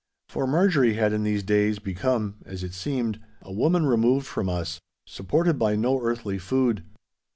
For 0.29 0.47
Marjorie 0.47 0.95
had 0.95 1.13
in 1.13 1.21
these 1.21 1.43
days 1.43 1.77
become 1.77 2.37
(as 2.43 2.63
it 2.63 2.73
seemed) 2.73 3.19
a 3.43 3.51
woman 3.53 3.85
removed 3.85 4.25
from 4.25 4.49
us, 4.49 4.81
supported 5.05 5.59
by 5.59 5.75
no 5.75 6.01
earthly 6.01 6.39
food. 6.39 6.83